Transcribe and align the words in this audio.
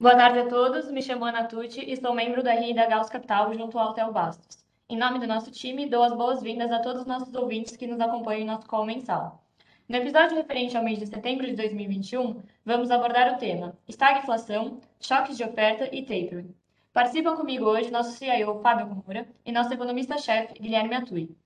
Boa 0.00 0.14
tarde 0.14 0.38
a 0.38 0.48
todos, 0.48 0.88
me 0.92 1.02
chamo 1.02 1.24
Ana 1.24 1.48
Tucci 1.48 1.80
e 1.80 1.96
sou 1.96 2.14
membro 2.14 2.40
da 2.40 2.52
RI 2.52 2.72
da 2.72 2.86
Gauss 2.86 3.10
Capital 3.10 3.52
junto 3.52 3.76
ao 3.76 3.94
Theo 3.94 4.12
Bastos. 4.12 4.64
Em 4.88 4.96
nome 4.96 5.18
do 5.18 5.26
nosso 5.26 5.50
time, 5.50 5.88
dou 5.88 6.04
as 6.04 6.12
boas-vindas 6.12 6.70
a 6.70 6.78
todos 6.78 7.00
os 7.02 7.06
nossos 7.08 7.34
ouvintes 7.34 7.76
que 7.76 7.84
nos 7.84 7.98
acompanham 7.98 8.42
em 8.42 8.46
nosso 8.46 8.64
call 8.68 8.86
mensal. 8.86 9.42
No 9.88 9.96
episódio 9.96 10.36
referente 10.36 10.76
ao 10.76 10.84
mês 10.84 11.00
de 11.00 11.06
setembro 11.08 11.48
de 11.48 11.56
2021, 11.56 12.40
vamos 12.64 12.92
abordar 12.92 13.34
o 13.34 13.38
tema 13.38 13.76
estagflação, 13.88 14.80
choques 15.00 15.36
de 15.36 15.42
oferta 15.42 15.88
e 15.92 16.02
tapering. 16.02 16.54
Participam 16.92 17.34
comigo 17.34 17.64
hoje 17.64 17.90
nosso 17.90 18.16
CIO 18.16 18.60
Fábio 18.60 18.86
Komura 18.86 19.26
e 19.44 19.50
nosso 19.50 19.74
economista-chefe 19.74 20.60
Guilherme 20.60 20.94
Atui. 20.94 21.36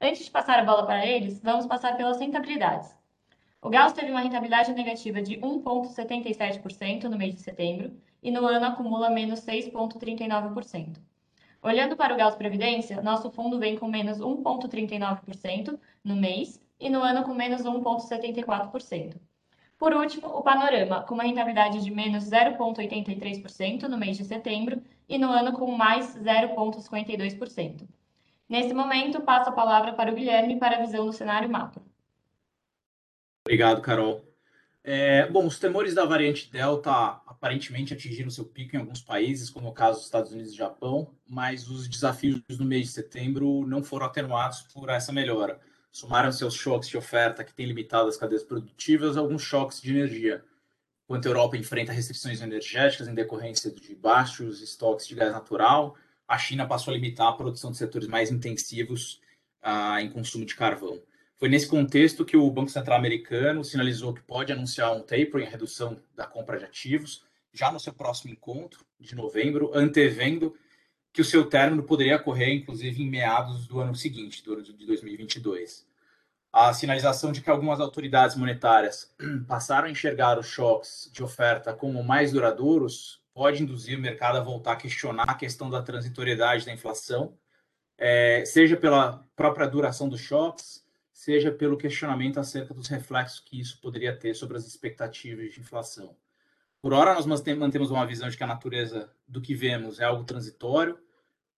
Antes 0.00 0.24
de 0.24 0.32
passar 0.32 0.58
a 0.58 0.64
bola 0.64 0.84
para 0.84 1.06
eles, 1.06 1.40
vamos 1.40 1.64
passar 1.64 1.96
pelas 1.96 2.18
rentabilidades. 2.18 2.92
O 3.62 3.68
Gauss 3.68 3.92
teve 3.92 4.10
uma 4.10 4.20
rentabilidade 4.20 4.72
negativa 4.72 5.20
de 5.20 5.36
1,77% 5.36 7.04
no 7.04 7.18
mês 7.18 7.34
de 7.34 7.42
setembro 7.42 7.92
e 8.22 8.30
no 8.30 8.46
ano 8.46 8.66
acumula 8.66 9.10
menos 9.10 9.40
6,39%. 9.40 10.98
Olhando 11.62 11.96
para 11.96 12.14
o 12.14 12.16
Gauss 12.16 12.36
Previdência, 12.36 13.02
nosso 13.02 13.30
fundo 13.30 13.58
vem 13.58 13.76
com 13.76 13.86
menos 13.86 14.18
1,39% 14.18 15.78
no 16.02 16.16
mês 16.16 16.60
e 16.78 16.88
no 16.88 17.02
ano 17.02 17.22
com 17.22 17.34
menos 17.34 17.62
1,74%. 17.62 19.16
Por 19.78 19.94
último, 19.94 20.28
o 20.28 20.42
Panorama, 20.42 21.02
com 21.02 21.14
uma 21.14 21.22
rentabilidade 21.22 21.82
de 21.82 21.90
menos 21.90 22.24
0,83% 22.24 23.82
no 23.84 23.96
mês 23.96 24.16
de 24.16 24.24
setembro 24.24 24.82
e 25.08 25.18
no 25.18 25.30
ano 25.30 25.52
com 25.52 25.70
mais 25.70 26.16
0,52%. 26.16 27.88
Nesse 28.48 28.74
momento, 28.74 29.22
passo 29.22 29.50
a 29.50 29.52
palavra 29.52 29.92
para 29.92 30.10
o 30.10 30.14
Guilherme 30.14 30.58
para 30.58 30.76
a 30.76 30.80
visão 30.80 31.06
do 31.06 31.12
cenário 31.12 31.48
macro. 31.48 31.82
Obrigado, 33.46 33.80
Carol. 33.80 34.29
É, 34.82 35.26
bom, 35.28 35.46
os 35.46 35.58
temores 35.58 35.94
da 35.94 36.06
variante 36.06 36.50
Delta 36.50 36.90
aparentemente 37.26 37.92
atingiram 37.92 38.30
seu 38.30 38.46
pico 38.46 38.74
em 38.74 38.78
alguns 38.78 39.02
países, 39.02 39.50
como 39.50 39.68
o 39.68 39.72
caso 39.72 39.98
dos 39.98 40.06
Estados 40.06 40.32
Unidos 40.32 40.52
e 40.52 40.56
Japão, 40.56 41.14
mas 41.28 41.68
os 41.68 41.86
desafios 41.86 42.42
no 42.58 42.64
mês 42.64 42.86
de 42.86 42.92
setembro 42.92 43.66
não 43.66 43.82
foram 43.82 44.06
atenuados 44.06 44.62
por 44.72 44.88
essa 44.88 45.12
melhora. 45.12 45.60
Somaram-se 45.92 46.42
aos 46.44 46.54
choques 46.54 46.88
de 46.88 46.96
oferta 46.96 47.44
que 47.44 47.52
têm 47.52 47.66
limitado 47.66 48.08
as 48.08 48.16
cadeias 48.16 48.42
produtivas 48.42 49.16
alguns 49.16 49.42
choques 49.42 49.82
de 49.82 49.90
energia. 49.90 50.42
Enquanto 51.04 51.26
a 51.26 51.28
Europa 51.28 51.56
enfrenta 51.56 51.92
restrições 51.92 52.40
energéticas 52.40 53.08
em 53.08 53.14
decorrência 53.14 53.70
de 53.70 53.94
baixos 53.94 54.62
estoques 54.62 55.06
de 55.06 55.14
gás 55.14 55.32
natural, 55.32 55.96
a 56.26 56.38
China 56.38 56.66
passou 56.66 56.92
a 56.92 56.94
limitar 56.94 57.28
a 57.28 57.32
produção 57.32 57.70
de 57.72 57.76
setores 57.76 58.06
mais 58.06 58.30
intensivos 58.30 59.20
ah, 59.60 60.00
em 60.00 60.10
consumo 60.10 60.46
de 60.46 60.54
carvão. 60.54 61.02
Foi 61.40 61.48
nesse 61.48 61.66
contexto 61.66 62.22
que 62.22 62.36
o 62.36 62.50
Banco 62.50 62.70
Central 62.70 62.98
americano 62.98 63.64
sinalizou 63.64 64.12
que 64.12 64.20
pode 64.20 64.52
anunciar 64.52 64.94
um 64.94 65.00
tapering, 65.00 65.46
a 65.46 65.48
redução 65.48 65.98
da 66.14 66.26
compra 66.26 66.58
de 66.58 66.66
ativos, 66.66 67.24
já 67.50 67.72
no 67.72 67.80
seu 67.80 67.94
próximo 67.94 68.30
encontro 68.30 68.84
de 69.00 69.14
novembro, 69.14 69.70
antevendo 69.74 70.54
que 71.14 71.22
o 71.22 71.24
seu 71.24 71.48
término 71.48 71.82
poderia 71.82 72.16
ocorrer, 72.16 72.50
inclusive, 72.50 73.02
em 73.02 73.08
meados 73.08 73.66
do 73.66 73.80
ano 73.80 73.94
seguinte, 73.94 74.44
de 74.44 74.86
2022. 74.86 75.88
A 76.52 76.74
sinalização 76.74 77.32
de 77.32 77.40
que 77.40 77.48
algumas 77.48 77.80
autoridades 77.80 78.36
monetárias 78.36 79.10
passaram 79.48 79.88
a 79.88 79.90
enxergar 79.90 80.38
os 80.38 80.46
choques 80.46 81.08
de 81.10 81.24
oferta 81.24 81.72
como 81.72 82.04
mais 82.04 82.32
duradouros 82.32 83.18
pode 83.32 83.62
induzir 83.62 83.96
o 83.96 84.02
mercado 84.02 84.36
a 84.36 84.42
voltar 84.42 84.72
a 84.72 84.76
questionar 84.76 85.30
a 85.30 85.34
questão 85.34 85.70
da 85.70 85.80
transitoriedade 85.80 86.66
da 86.66 86.72
inflação, 86.72 87.34
é, 87.96 88.44
seja 88.44 88.76
pela 88.76 89.26
própria 89.34 89.66
duração 89.66 90.06
dos 90.06 90.20
choques, 90.20 90.79
seja 91.20 91.52
pelo 91.52 91.76
questionamento 91.76 92.40
acerca 92.40 92.72
dos 92.72 92.88
reflexos 92.88 93.40
que 93.40 93.60
isso 93.60 93.78
poderia 93.78 94.16
ter 94.16 94.32
sobre 94.32 94.56
as 94.56 94.66
expectativas 94.66 95.52
de 95.52 95.60
inflação. 95.60 96.16
Por 96.80 96.94
hora, 96.94 97.12
nós 97.12 97.26
mantemos 97.26 97.90
uma 97.90 98.06
visão 98.06 98.26
de 98.30 98.38
que 98.38 98.42
a 98.42 98.46
natureza 98.46 99.12
do 99.28 99.38
que 99.38 99.54
vemos 99.54 100.00
é 100.00 100.04
algo 100.04 100.24
transitório, 100.24 100.98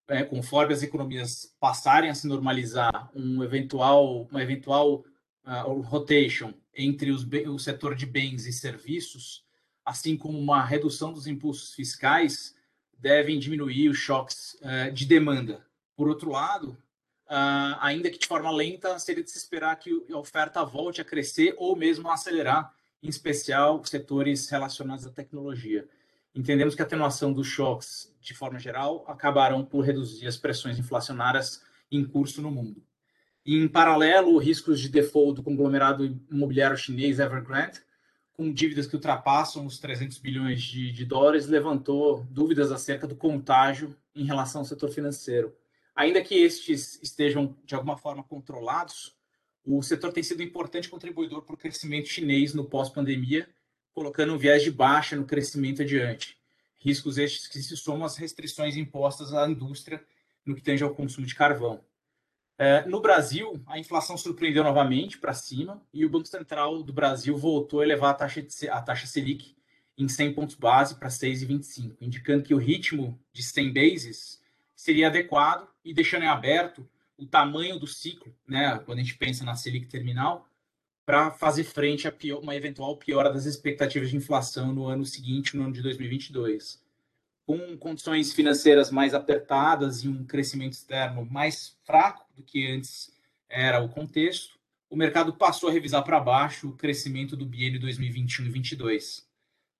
é, 0.09 0.21
conforme 0.21 0.73
as 0.73 0.83
economias 0.83 1.55
passarem 1.61 2.09
a 2.09 2.13
se 2.13 2.27
normalizar, 2.27 3.09
um 3.15 3.41
eventual, 3.41 4.23
uma 4.23 4.43
eventual 4.43 5.05
uh, 5.45 5.79
rotation 5.79 6.53
entre 6.75 7.09
os, 7.09 7.25
o 7.47 7.57
setor 7.57 7.95
de 7.95 8.05
bens 8.05 8.45
e 8.45 8.51
serviços, 8.51 9.45
assim 9.85 10.17
como 10.17 10.37
uma 10.37 10.61
redução 10.61 11.13
dos 11.13 11.25
impulsos 11.25 11.73
fiscais, 11.73 12.53
devem 12.99 13.39
diminuir 13.39 13.87
os 13.87 13.97
choques 13.97 14.55
uh, 14.55 14.91
de 14.91 15.05
demanda. 15.05 15.65
Por 15.95 16.09
outro 16.09 16.31
lado, 16.31 16.77
uh, 17.29 17.77
ainda 17.79 18.09
que 18.09 18.17
de 18.17 18.27
forma 18.27 18.51
lenta, 18.51 18.97
seria 18.99 19.23
de 19.23 19.31
se 19.31 19.37
esperar 19.37 19.75
que 19.77 20.05
a 20.11 20.17
oferta 20.17 20.63
volte 20.63 21.01
a 21.01 21.05
crescer 21.05 21.53
ou 21.57 21.75
mesmo 21.75 22.09
a 22.09 22.13
acelerar, 22.13 22.73
em 23.01 23.09
especial 23.09 23.83
setores 23.85 24.49
relacionados 24.49 25.05
à 25.05 25.09
tecnologia. 25.09 25.87
Entendemos 26.33 26.73
que 26.73 26.81
a 26.81 26.85
atenuação 26.85 27.31
dos 27.31 27.47
choques, 27.47 28.11
de 28.19 28.33
forma 28.33 28.57
geral, 28.57 29.05
acabarão 29.07 29.63
por 29.63 29.81
reduzir 29.81 30.25
as 30.25 30.37
pressões 30.37 30.79
inflacionárias 30.79 31.61
em 31.91 32.03
curso 32.03 32.41
no 32.41 32.49
mundo. 32.49 32.83
Em 33.45 33.67
paralelo, 33.67 34.37
riscos 34.37 34.79
de 34.79 34.89
default 34.89 35.35
do 35.35 35.43
conglomerado 35.43 36.05
imobiliário 36.31 36.77
chinês 36.77 37.19
Evergrande, 37.19 37.81
com 38.31 38.51
dívidas 38.51 38.87
que 38.87 38.95
ultrapassam 38.95 39.65
os 39.65 39.77
300 39.77 40.17
bilhões 40.17 40.63
de, 40.63 40.91
de 40.91 41.05
dólares, 41.05 41.45
levantou 41.45 42.25
dúvidas 42.31 42.71
acerca 42.71 43.05
do 43.05 43.15
contágio 43.15 43.95
em 44.15 44.25
relação 44.25 44.61
ao 44.61 44.65
setor 44.65 44.89
financeiro. 44.89 45.53
Ainda 45.95 46.23
que 46.23 46.35
estes 46.35 46.99
estejam 47.01 47.55
de 47.63 47.75
alguma 47.75 47.97
forma 47.97 48.23
controlados, 48.23 49.15
o 49.65 49.81
setor 49.81 50.11
tem 50.11 50.23
sido 50.23 50.41
um 50.41 50.43
importante 50.43 50.89
contribuidor 50.89 51.43
para 51.43 51.55
o 51.55 51.57
crescimento 51.57 52.07
chinês 52.07 52.53
no 52.53 52.65
pós-pandemia, 52.65 53.47
colocando 53.93 54.33
um 54.33 54.37
viés 54.37 54.63
de 54.63 54.71
baixa 54.71 55.15
no 55.15 55.25
crescimento 55.25 55.83
adiante. 55.83 56.37
Riscos 56.79 57.17
estes 57.17 57.47
que 57.47 57.61
se 57.61 57.77
somam 57.77 58.05
às 58.05 58.17
restrições 58.17 58.75
impostas 58.75 59.33
à 59.33 59.47
indústria 59.47 60.03
no 60.45 60.55
que 60.55 60.61
tange 60.61 60.83
ao 60.83 60.93
consumo 60.93 61.25
de 61.25 61.35
carvão. 61.35 61.83
É, 62.57 62.85
no 62.85 62.99
Brasil, 62.99 63.63
a 63.65 63.79
inflação 63.79 64.17
surpreendeu 64.17 64.63
novamente 64.63 65.17
para 65.17 65.33
cima 65.33 65.81
e 65.93 66.05
o 66.05 66.09
Banco 66.09 66.27
Central 66.27 66.83
do 66.83 66.93
Brasil 66.93 67.35
voltou 67.37 67.79
a 67.79 67.83
elevar 67.83 68.11
a 68.11 68.13
taxa, 68.15 68.41
de, 68.41 68.69
a 68.69 68.81
taxa 68.81 69.07
Selic 69.07 69.55
em 69.97 70.07
100 70.07 70.33
pontos 70.33 70.55
base 70.55 70.95
para 70.95 71.09
6,25, 71.09 71.95
indicando 72.01 72.43
que 72.43 72.53
o 72.53 72.57
ritmo 72.57 73.19
de 73.31 73.43
100 73.43 73.73
bases 73.73 74.42
seria 74.83 75.07
adequado 75.07 75.65
e 75.85 75.93
deixando 75.93 76.23
em 76.23 76.27
aberto 76.27 76.85
o 77.17 77.25
tamanho 77.25 77.79
do 77.79 77.87
ciclo, 77.87 78.35
né, 78.45 78.77
quando 78.79 78.99
a 78.99 79.01
gente 79.01 79.15
pensa 79.15 79.45
na 79.45 79.55
Selic 79.55 79.87
terminal, 79.87 80.45
para 81.05 81.31
fazer 81.31 81.63
frente 81.63 82.05
a 82.05 82.11
pior, 82.11 82.41
uma 82.41 82.53
eventual 82.53 82.97
piora 82.97 83.31
das 83.31 83.45
expectativas 83.45 84.09
de 84.09 84.17
inflação 84.17 84.73
no 84.73 84.85
ano 84.87 85.05
seguinte, 85.05 85.55
no 85.55 85.63
ano 85.63 85.71
de 85.71 85.81
2022. 85.81 86.83
Com 87.45 87.77
condições 87.77 88.33
financeiras 88.33 88.91
mais 88.91 89.13
apertadas 89.13 90.03
e 90.03 90.09
um 90.09 90.25
crescimento 90.25 90.73
externo 90.73 91.25
mais 91.25 91.77
fraco 91.85 92.25
do 92.35 92.43
que 92.43 92.69
antes 92.69 93.09
era 93.47 93.81
o 93.81 93.87
contexto, 93.87 94.59
o 94.89 94.97
mercado 94.97 95.33
passou 95.33 95.69
a 95.69 95.71
revisar 95.71 96.03
para 96.03 96.19
baixo 96.19 96.67
o 96.67 96.75
crescimento 96.75 97.37
do 97.37 97.45
biênio 97.45 97.79
2021 97.79 98.47
e 98.47 98.49
2022. 98.49 99.25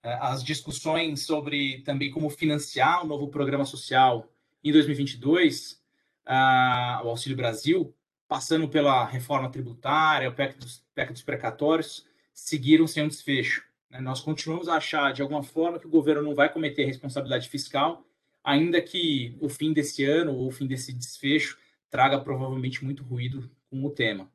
É, 0.02 0.14
as 0.22 0.42
discussões 0.42 1.26
sobre 1.26 1.82
também 1.82 2.10
como 2.10 2.30
financiar 2.30 3.04
o 3.04 3.08
novo 3.08 3.28
programa 3.28 3.66
social 3.66 4.33
em 4.64 4.72
2022, 4.72 5.82
uh, 6.26 7.06
o 7.06 7.10
Auxílio 7.10 7.36
Brasil, 7.36 7.94
passando 8.28 8.68
pela 8.68 9.06
reforma 9.06 9.50
tributária, 9.50 10.30
o 10.30 10.34
PEC 10.34 10.58
dos, 10.58 10.84
PEC 10.96 11.12
dos 11.12 11.22
precatórios, 11.22 12.06
seguiram 12.34 12.88
sem 12.88 13.04
um 13.04 13.08
desfecho. 13.08 13.64
Né? 13.90 14.00
Nós 14.00 14.22
continuamos 14.22 14.68
a 14.68 14.76
achar, 14.76 15.14
de 15.14 15.22
alguma 15.22 15.44
forma, 15.44 15.80
que 15.80 15.88
o 15.88 15.90
governo 15.90 16.24
não 16.24 16.34
vai 16.34 16.52
cometer 16.52 16.86
responsabilidade 16.86 17.50
fiscal, 17.50 18.06
ainda 18.44 18.82
que 18.82 19.38
o 19.40 19.50
fim 19.50 19.72
desse 19.72 20.04
ano 20.04 20.34
ou 20.34 20.48
o 20.48 20.52
fim 20.52 20.66
desse 20.66 20.92
desfecho 20.92 21.58
traga 21.90 22.20
provavelmente 22.20 22.84
muito 22.84 23.04
ruído 23.04 23.50
com 23.70 23.84
o 23.86 23.90
tema. 23.90 24.32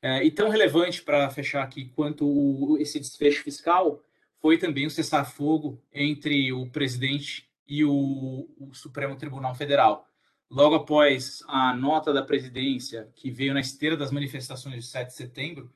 É, 0.00 0.24
e 0.24 0.30
tão 0.30 0.48
relevante 0.48 1.02
para 1.02 1.30
fechar 1.30 1.62
aqui 1.62 1.86
quanto 1.94 2.26
o, 2.26 2.76
esse 2.78 2.98
desfecho 2.98 3.42
fiscal 3.42 4.02
foi 4.40 4.58
também 4.58 4.86
o 4.86 4.90
cessar-fogo 4.90 5.80
entre 5.92 6.52
o 6.52 6.66
presidente 6.66 7.48
e 7.66 7.84
o, 7.84 8.48
o 8.58 8.74
Supremo 8.74 9.16
Tribunal 9.16 9.54
Federal. 9.54 10.06
Logo 10.50 10.74
após 10.74 11.42
a 11.48 11.74
nota 11.74 12.12
da 12.12 12.22
presidência, 12.22 13.10
que 13.14 13.30
veio 13.30 13.54
na 13.54 13.60
esteira 13.60 13.96
das 13.96 14.10
manifestações 14.10 14.76
de 14.76 14.82
7 14.82 15.08
de 15.08 15.14
setembro, 15.14 15.72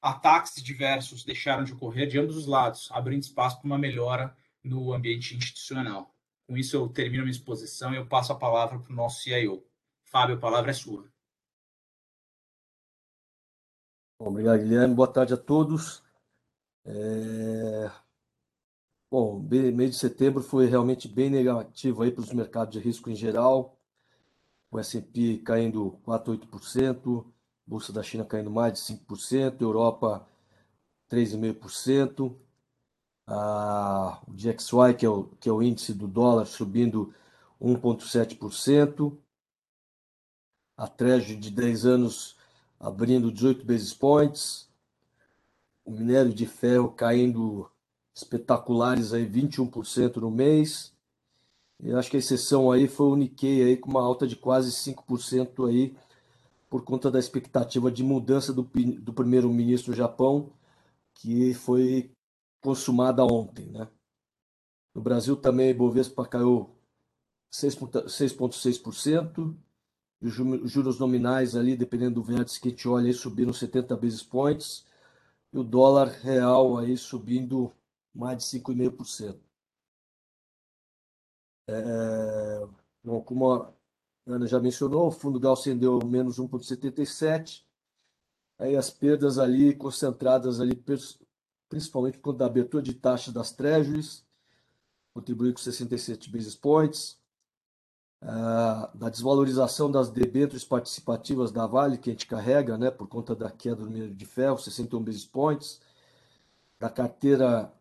ataques 0.00 0.62
diversos 0.62 1.24
deixaram 1.24 1.64
de 1.64 1.72
ocorrer 1.72 2.06
de 2.06 2.18
ambos 2.18 2.36
os 2.36 2.46
lados, 2.46 2.88
abrindo 2.92 3.22
espaço 3.22 3.58
para 3.58 3.66
uma 3.66 3.78
melhora 3.78 4.34
no 4.64 4.92
ambiente 4.92 5.36
institucional. 5.36 6.14
Com 6.46 6.56
isso, 6.56 6.76
eu 6.76 6.88
termino 6.88 7.24
minha 7.24 7.32
exposição 7.32 7.92
e 7.92 7.96
eu 7.96 8.06
passo 8.06 8.32
a 8.32 8.38
palavra 8.38 8.78
para 8.78 8.92
o 8.92 8.96
nosso 8.96 9.22
CIO. 9.22 9.64
Fábio, 10.04 10.36
a 10.36 10.40
palavra 10.40 10.70
é 10.70 10.74
sua. 10.74 11.04
obrigado, 14.18 14.60
Guilherme. 14.60 14.94
Boa 14.94 15.12
tarde 15.12 15.34
a 15.34 15.36
todos. 15.36 16.02
É... 16.84 17.90
Bom, 19.18 19.40
mês 19.40 19.92
de 19.92 19.96
setembro 19.96 20.42
foi 20.42 20.66
realmente 20.66 21.08
bem 21.08 21.30
negativo 21.30 22.02
aí 22.02 22.12
para 22.12 22.20
os 22.20 22.34
mercados 22.34 22.74
de 22.74 22.78
risco 22.78 23.08
em 23.08 23.16
geral. 23.16 23.74
O 24.70 24.78
S&P 24.78 25.38
caindo 25.38 25.98
4,8%, 26.06 27.24
Bolsa 27.66 27.94
da 27.94 28.02
China 28.02 28.26
caindo 28.26 28.50
mais 28.50 28.74
de 28.74 28.80
5%, 28.80 29.62
Europa 29.62 30.28
3,5%. 31.10 32.36
Ah, 33.26 34.20
o 34.28 34.32
DXY, 34.32 34.94
que 34.98 35.06
é 35.06 35.08
o, 35.08 35.24
que 35.40 35.48
é 35.48 35.52
o 35.52 35.62
índice 35.62 35.94
do 35.94 36.06
dólar, 36.06 36.44
subindo 36.44 37.14
1,7%. 37.58 39.16
A 40.76 40.86
Treasury 40.86 41.36
de 41.36 41.50
10 41.50 41.86
anos 41.86 42.36
abrindo 42.78 43.32
18 43.32 43.64
basis 43.64 43.94
points. 43.94 44.68
O 45.86 45.90
minério 45.90 46.34
de 46.34 46.44
ferro 46.44 46.90
caindo 46.90 47.70
espetaculares 48.16 49.12
aí 49.12 49.28
21% 49.28 50.16
no 50.16 50.30
mês. 50.30 50.94
Eu 51.78 51.98
acho 51.98 52.10
que 52.10 52.16
a 52.16 52.18
exceção 52.18 52.72
aí 52.72 52.88
foi 52.88 53.08
o 53.08 53.16
Nikkei 53.16 53.62
aí 53.62 53.76
com 53.76 53.90
uma 53.90 54.02
alta 54.02 54.26
de 54.26 54.34
quase 54.34 54.72
5% 54.72 55.68
aí 55.68 55.94
por 56.70 56.82
conta 56.82 57.10
da 57.10 57.18
expectativa 57.18 57.90
de 57.90 58.02
mudança 58.02 58.54
do, 58.54 58.62
do 58.62 59.12
primeiro-ministro 59.12 59.92
do 59.92 59.96
Japão, 59.96 60.50
que 61.14 61.52
foi 61.52 62.10
consumada 62.62 63.22
ontem, 63.22 63.66
né? 63.66 63.86
No 64.94 65.02
Brasil 65.02 65.36
também, 65.36 65.68
Ibovespa 65.70 66.26
caiu 66.26 66.70
6,6%. 67.52 69.54
Os 70.22 70.72
juros 70.72 70.98
nominais 70.98 71.54
ali, 71.54 71.76
dependendo 71.76 72.14
do 72.14 72.22
vértice 72.22 72.58
que 72.58 72.68
a 72.68 72.70
gente 72.70 72.88
olha, 72.88 73.08
aí, 73.08 73.12
subiram 73.12 73.52
70 73.52 73.94
basis 73.94 74.22
points. 74.22 74.86
E 75.52 75.58
o 75.58 75.62
dólar 75.62 76.08
real 76.08 76.78
aí 76.78 76.96
subindo 76.96 77.70
mais 78.16 78.38
de 78.38 78.44
5,5%. 78.60 79.38
É, 81.68 82.68
bom, 83.04 83.20
como 83.22 83.52
a 83.52 83.72
Ana 84.26 84.46
já 84.46 84.60
mencionou, 84.60 85.08
o 85.08 85.10
fundo 85.10 85.40
Gaussian 85.40 85.76
deu 85.76 85.98
menos 86.04 86.38
1,77. 86.38 87.64
Aí 88.58 88.76
as 88.76 88.90
perdas 88.90 89.38
ali 89.38 89.74
concentradas 89.74 90.60
ali, 90.60 90.74
principalmente 91.68 92.18
quando 92.18 92.42
a 92.42 92.46
abertura 92.46 92.82
de 92.82 92.94
taxa 92.94 93.30
das 93.30 93.52
treasuries, 93.52 94.24
contribuiu 95.12 95.52
com 95.52 95.58
67 95.58 96.30
basis 96.30 96.54
points. 96.54 97.18
Uh, 98.22 98.96
da 98.96 99.10
desvalorização 99.10 99.90
das 99.90 100.10
debêntures 100.10 100.64
participativas 100.64 101.52
da 101.52 101.66
Vale, 101.66 101.98
que 101.98 102.08
a 102.08 102.12
gente 102.12 102.26
carrega, 102.26 102.78
né, 102.78 102.90
por 102.90 103.06
conta 103.06 103.36
da 103.36 103.50
queda 103.50 103.76
do 103.76 103.90
minério 103.90 104.14
de 104.14 104.24
ferro, 104.24 104.58
61 104.58 105.04
basis 105.04 105.26
points. 105.26 105.80
Da 106.78 106.88
carteira 106.88 107.72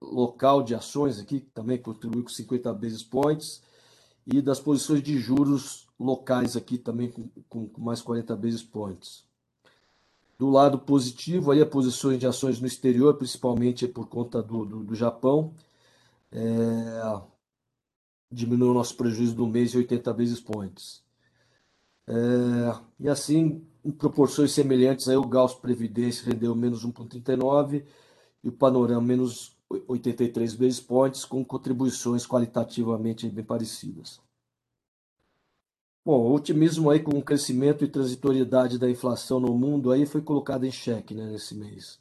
local 0.00 0.62
de 0.62 0.74
ações 0.74 1.18
aqui, 1.18 1.40
que 1.40 1.50
também 1.50 1.78
contribuiu 1.78 2.22
com 2.22 2.28
50 2.28 2.72
basis 2.72 3.02
points. 3.02 3.62
E 4.26 4.42
das 4.42 4.60
posições 4.60 5.02
de 5.02 5.18
juros 5.18 5.88
locais 5.98 6.56
aqui 6.56 6.78
também 6.78 7.10
com, 7.10 7.66
com 7.66 7.80
mais 7.80 8.00
40 8.02 8.36
basis 8.36 8.62
points. 8.62 9.24
Do 10.38 10.50
lado 10.50 10.78
positivo, 10.78 11.50
aí, 11.50 11.64
posições 11.64 12.18
de 12.18 12.26
ações 12.26 12.60
no 12.60 12.66
exterior, 12.66 13.14
principalmente 13.14 13.88
por 13.88 14.06
conta 14.06 14.40
do, 14.40 14.64
do, 14.64 14.84
do 14.84 14.94
Japão, 14.94 15.52
é, 16.30 17.20
diminuiu 18.30 18.70
o 18.70 18.74
nosso 18.74 18.96
prejuízo 18.96 19.34
do 19.34 19.46
mês 19.46 19.74
em 19.74 19.78
80 19.78 20.12
basis 20.12 20.40
points. 20.40 21.02
É, 22.06 22.12
e 23.00 23.08
assim, 23.08 23.66
em 23.84 23.90
proporções 23.90 24.52
semelhantes, 24.52 25.08
aí, 25.08 25.16
o 25.16 25.26
Gauss 25.26 25.54
Previdência 25.54 26.30
rendeu 26.30 26.54
menos 26.54 26.86
1,39 26.86 27.84
e 28.44 28.48
o 28.48 28.52
Panorama 28.52 29.00
menos 29.00 29.57
83 29.70 30.54
basis 30.54 30.80
points, 30.80 31.24
com 31.24 31.44
contribuições 31.44 32.26
qualitativamente 32.26 33.28
bem 33.28 33.44
parecidas. 33.44 34.20
Bom, 36.04 36.20
o 36.20 36.34
otimismo 36.34 36.88
aí 36.88 37.00
com 37.00 37.18
o 37.18 37.22
crescimento 37.22 37.84
e 37.84 37.88
transitoriedade 37.88 38.78
da 38.78 38.88
inflação 38.88 39.38
no 39.38 39.52
mundo 39.52 39.92
aí 39.92 40.06
foi 40.06 40.22
colocado 40.22 40.64
em 40.64 40.72
xeque 40.72 41.14
né, 41.14 41.26
nesse 41.26 41.54
mês. 41.54 42.00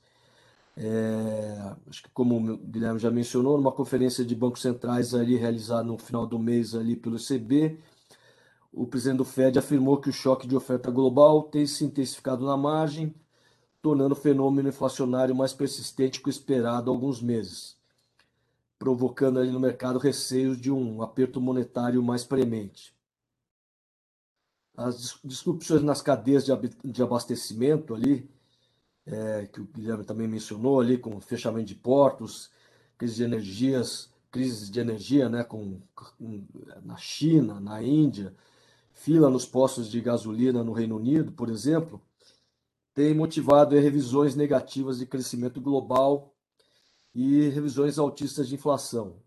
É, 0.78 1.75
acho 1.90 2.04
que 2.04 2.10
como 2.12 2.38
o 2.38 2.58
Guilherme 2.58 3.00
já 3.00 3.12
mencionou, 3.12 3.58
numa 3.58 3.72
conferência 3.72 4.24
de 4.24 4.36
bancos 4.36 4.62
centrais 4.62 5.13
ali 5.13 5.36
realizada 5.36 5.84
no 5.84 5.98
final 5.98 6.25
do 6.25 6.40
mês 6.40 6.74
ali 6.74 6.96
pelo 6.96 7.18
ECB, 7.18 7.80
o 8.72 8.86
presidente 8.86 9.18
do 9.18 9.25
Fed 9.25 9.58
afirmou 9.58 9.98
que 9.98 10.10
o 10.10 10.13
choque 10.13 10.48
de 10.48 10.56
oferta 10.56 10.92
global 10.92 11.44
tem 11.44 11.66
se 11.66 11.84
intensificado 11.84 12.46
na 12.46 12.56
margem, 12.56 13.13
tornando 13.81 14.13
o 14.13 14.18
fenômeno 14.18 14.69
inflacionário 14.69 15.35
mais 15.35 15.53
persistente 15.53 16.21
que 16.21 16.27
o 16.27 16.29
esperado 16.29 16.89
há 16.89 16.94
alguns 16.94 17.21
meses, 17.21 17.77
provocando 18.77 19.39
ali 19.39 19.51
no 19.51 19.59
mercado 19.59 20.00
receios 20.00 20.59
de 20.59 20.71
um 20.71 21.01
aperto 21.01 21.39
monetário 21.39 22.01
mais 22.01 22.24
premente. 22.24 22.95
As 24.75 25.19
disrupções 25.24 25.81
nas 25.81 26.01
cadeias 26.01 26.45
de 26.83 27.01
abastecimento 27.01 27.95
ali, 27.95 28.29
é, 29.06 29.47
que 29.47 29.62
o 29.62 29.65
Guilherme 29.65 30.03
também 30.03 30.27
mencionou 30.27 30.79
ali, 30.79 30.97
com 30.97 31.19
fechamento 31.19 31.68
de 31.68 31.75
portos, 31.75 32.51
crise 32.97 33.15
de 33.15 33.24
energias, 33.24 34.12
crises 34.29 34.69
de 34.69 34.79
energia, 34.79 35.29
né, 35.29 35.44
com, 35.44 35.79
com, 35.95 36.45
na 36.83 36.97
China, 36.97 37.59
na 37.59 37.81
Índia, 37.81 38.35
fila 38.94 39.29
nos 39.29 39.45
postos 39.45 39.89
de 39.89 40.01
gasolina 40.01 40.63
no 40.63 40.74
Reino 40.74 40.97
Unido, 40.97 41.31
por 41.31 41.50
exemplo, 41.50 42.01
tem 42.98 43.14
motivado 43.14 43.76
revisões 43.76 44.34
negativas 44.34 44.98
de 44.98 45.06
crescimento 45.06 45.62
global 45.62 46.34
e 47.14 47.48
revisões 47.50 48.00
altistas 48.00 48.48
de 48.48 48.56
inflação 48.56 49.22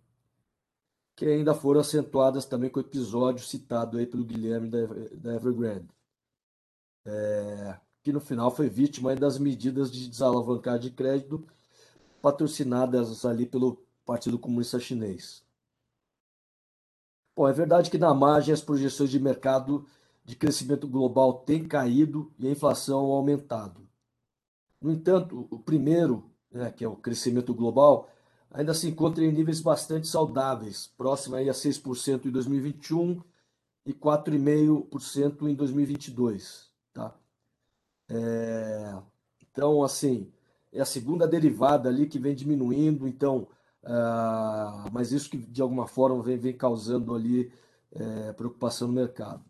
que 1.15 1.25
ainda 1.25 1.55
foram 1.55 1.79
acentuadas 1.79 2.45
também 2.45 2.69
com 2.69 2.81
o 2.81 2.83
episódio 2.83 3.47
citado 3.47 3.97
aí 3.97 4.07
pelo 4.07 4.25
Guilherme 4.25 4.69
da, 4.71 5.37
Evergrande, 5.37 5.89
é, 7.05 7.79
que 8.03 8.13
no 8.13 8.19
final 8.19 8.51
foi 8.51 8.69
vítima 8.69 9.15
das 9.15 9.39
medidas 9.39 9.89
de 9.93 10.09
desalavancar 10.09 10.77
de 10.77 10.91
crédito 10.91 11.47
patrocinadas 12.21 13.25
ali 13.25 13.47
pelo 13.47 13.81
Partido 14.05 14.37
Comunista 14.37 14.81
Chinês. 14.81 15.45
Bom, 17.37 17.47
é 17.47 17.53
verdade 17.53 17.89
que 17.89 17.99
na 17.99 18.13
margem 18.13 18.53
as 18.53 18.63
projeções 18.63 19.11
de 19.11 19.21
mercado 19.21 19.87
de 20.31 20.37
crescimento 20.37 20.87
global 20.87 21.41
têm 21.41 21.67
caído 21.67 22.32
e 22.38 22.47
a 22.47 22.50
inflação 22.50 23.06
aumentado. 23.06 23.85
No 24.81 24.93
entanto, 24.93 25.49
o 25.50 25.59
primeiro, 25.59 26.31
né, 26.53 26.71
que 26.71 26.85
é 26.85 26.88
o 26.88 26.94
crescimento 26.94 27.53
global, 27.53 28.09
ainda 28.49 28.73
se 28.73 28.88
encontra 28.88 29.25
em 29.25 29.32
níveis 29.32 29.61
bastante 29.61 30.06
saudáveis, 30.06 30.87
próximo 30.97 31.35
aí 31.35 31.50
a 31.50 31.53
6% 31.53 32.27
em 32.27 32.31
2021 32.31 33.21
e 33.85 33.93
4,5% 33.93 35.49
em 35.49 35.55
2022. 35.55 36.71
Tá? 36.93 37.12
É, 38.09 39.03
então, 39.43 39.83
assim, 39.83 40.33
é 40.73 40.81
a 40.81 40.87
segunda 40.87 41.26
derivada 41.26 41.88
ali 41.88 42.06
que 42.06 42.21
vem 42.21 42.37
diminuindo, 42.37 43.09
então, 43.09 43.49
uh, 43.83 44.88
mas 44.93 45.11
isso 45.11 45.28
que 45.28 45.38
de 45.38 45.61
alguma 45.61 45.88
forma 45.88 46.23
vem, 46.23 46.38
vem 46.38 46.57
causando 46.57 47.16
ali 47.16 47.52
é, 47.93 48.33
preocupação 48.33 48.87
no 48.87 48.95
mercado. 48.95 49.50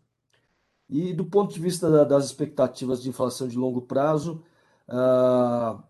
E 0.91 1.13
do 1.13 1.23
ponto 1.23 1.53
de 1.53 1.59
vista 1.61 1.89
da, 1.89 2.03
das 2.03 2.25
expectativas 2.25 3.01
de 3.01 3.07
inflação 3.07 3.47
de 3.47 3.57
longo 3.57 3.81
prazo, 3.81 4.43
uh, 4.89 5.81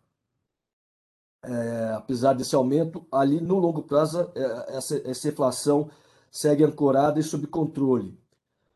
é, 1.44 1.94
apesar 1.96 2.34
desse 2.34 2.54
aumento, 2.56 3.04
ali 3.12 3.42
no 3.42 3.58
longo 3.58 3.82
prazo, 3.82 4.32
é, 4.36 4.78
essa, 4.78 5.02
essa 5.10 5.28
inflação 5.28 5.90
segue 6.30 6.64
ancorada 6.64 7.20
e 7.20 7.24
sob 7.24 7.48
controle, 7.48 8.16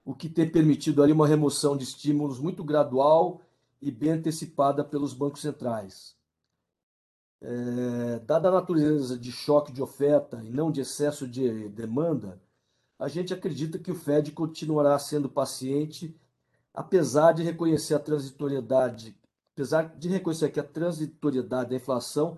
o 0.03 0.15
que 0.15 0.27
tem 0.27 0.49
permitido 0.49 1.03
ali 1.03 1.11
uma 1.11 1.27
remoção 1.27 1.77
de 1.77 1.83
estímulos 1.83 2.39
muito 2.39 2.63
gradual 2.63 3.41
e 3.79 3.91
bem 3.91 4.13
antecipada 4.13 4.83
pelos 4.83 5.13
bancos 5.13 5.41
centrais. 5.41 6.15
É, 7.39 8.19
dada 8.25 8.47
a 8.47 8.51
natureza 8.51 9.15
de 9.15 9.31
choque 9.31 9.71
de 9.71 9.83
oferta 9.83 10.41
e 10.43 10.49
não 10.49 10.71
de 10.71 10.81
excesso 10.81 11.27
de 11.27 11.69
demanda, 11.69 12.41
a 12.97 13.07
gente 13.07 13.33
acredita 13.33 13.77
que 13.77 13.91
o 13.91 13.95
Fed 13.95 14.31
continuará 14.31 14.97
sendo 14.97 15.29
paciente, 15.29 16.15
apesar 16.73 17.33
de 17.33 17.43
reconhecer 17.43 17.93
a 17.93 17.99
transitoriedade, 17.99 19.17
apesar 19.53 19.95
de 19.95 20.07
reconhecer 20.09 20.49
que 20.51 20.59
a 20.59 20.63
transitoriedade 20.63 21.71
da 21.71 21.75
inflação 21.75 22.37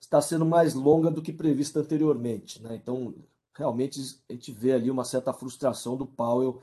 está 0.00 0.20
sendo 0.20 0.46
mais 0.46 0.74
longa 0.74 1.10
do 1.10 1.22
que 1.22 1.32
prevista 1.32 1.80
anteriormente. 1.80 2.62
Né? 2.62 2.74
Então, 2.76 3.14
realmente, 3.54 4.00
a 4.28 4.32
gente 4.32 4.50
vê 4.52 4.72
ali 4.72 4.90
uma 4.90 5.04
certa 5.04 5.32
frustração 5.32 5.96
do 5.96 6.06
Powell 6.06 6.62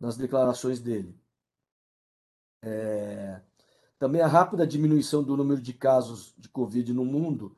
nas 0.00 0.16
declarações 0.16 0.80
dele. 0.80 1.14
É... 2.62 3.40
Também 3.98 4.20
a 4.20 4.26
rápida 4.26 4.66
diminuição 4.66 5.22
do 5.22 5.36
número 5.36 5.60
de 5.60 5.72
casos 5.72 6.32
de 6.38 6.48
Covid 6.48 6.92
no 6.94 7.04
mundo, 7.04 7.56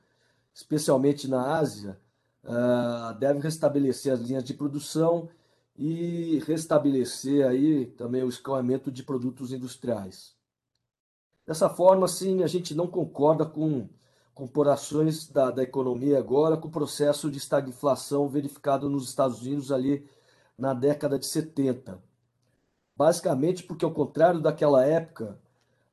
especialmente 0.54 1.28
na 1.28 1.56
Ásia, 1.58 2.00
uh, 2.44 3.18
deve 3.18 3.40
restabelecer 3.40 4.12
as 4.12 4.20
linhas 4.20 4.44
de 4.44 4.54
produção 4.54 5.28
e 5.76 6.42
restabelecer 6.46 7.46
aí 7.46 7.86
também 7.86 8.22
o 8.22 8.28
escoamento 8.28 8.90
de 8.90 9.02
produtos 9.02 9.52
industriais. 9.52 10.34
Dessa 11.46 11.68
forma, 11.68 12.06
sim, 12.06 12.42
a 12.42 12.46
gente 12.46 12.74
não 12.74 12.86
concorda 12.86 13.44
com 13.46 13.88
comparações 14.34 15.26
da, 15.28 15.50
da 15.50 15.62
economia 15.62 16.18
agora 16.18 16.56
com 16.56 16.68
o 16.68 16.70
processo 16.70 17.30
de 17.30 17.38
estagflação 17.38 18.28
verificado 18.28 18.88
nos 18.88 19.08
Estados 19.08 19.42
Unidos 19.42 19.72
ali 19.72 20.06
na 20.56 20.74
década 20.74 21.18
de 21.18 21.26
70. 21.26 22.00
Basicamente 22.96 23.64
porque, 23.64 23.84
ao 23.84 23.90
contrário 23.90 24.40
daquela 24.40 24.84
época, 24.84 25.38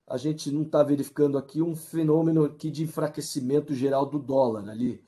a 0.06 0.18
gente 0.18 0.52
não 0.52 0.64
está 0.64 0.84
verificando 0.84 1.38
aqui 1.38 1.62
um 1.62 1.76
fenômeno 1.76 2.44
aqui 2.46 2.70
de 2.70 2.84
enfraquecimento 2.84 3.74
geral 3.74 4.06
do 4.06 4.20
dólar 4.20 4.70
ali, 4.70 5.04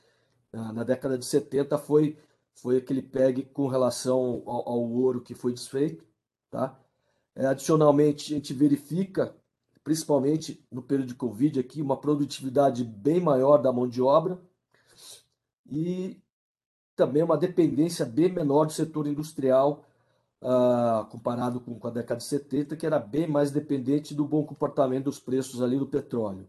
na 0.51 0.83
década 0.83 1.17
de 1.17 1.25
70 1.25 1.77
foi, 1.77 2.17
foi 2.53 2.77
aquele 2.77 3.01
PEG 3.01 3.43
com 3.45 3.67
relação 3.67 4.43
ao, 4.45 4.69
ao 4.69 4.91
ouro 4.91 5.21
que 5.21 5.33
foi 5.33 5.53
desfeito. 5.53 6.05
Tá? 6.49 6.77
É, 7.35 7.45
adicionalmente, 7.45 8.33
a 8.33 8.37
gente 8.37 8.53
verifica, 8.53 9.35
principalmente 9.83 10.65
no 10.71 10.81
período 10.81 11.07
de 11.09 11.15
Covid 11.15 11.59
aqui, 11.59 11.81
uma 11.81 11.97
produtividade 11.97 12.83
bem 12.83 13.19
maior 13.19 13.57
da 13.57 13.71
mão 13.71 13.87
de 13.87 14.01
obra 14.01 14.39
e 15.69 16.21
também 16.95 17.23
uma 17.23 17.37
dependência 17.37 18.05
bem 18.05 18.31
menor 18.31 18.65
do 18.65 18.73
setor 18.73 19.07
industrial 19.07 19.85
uh, 20.41 21.05
comparado 21.05 21.59
com, 21.59 21.79
com, 21.79 21.87
a 21.87 21.91
década 21.91 22.17
de 22.17 22.25
70, 22.25 22.75
que 22.75 22.85
era 22.85 22.99
bem 22.99 23.27
mais 23.27 23.51
dependente 23.51 24.13
do 24.13 24.25
bom 24.25 24.43
comportamento 24.43 25.05
dos 25.05 25.19
preços 25.19 25.61
ali 25.61 25.77
do 25.77 25.87
petróleo. 25.87 26.47